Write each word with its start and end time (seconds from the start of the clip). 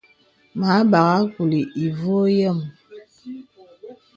Mə 0.57 0.67
a 0.77 0.79
bagha 0.91 1.17
kùlì 1.33 1.59
ìvɔ̄ɔ̄ 1.83 2.23
yəm. 2.37 2.59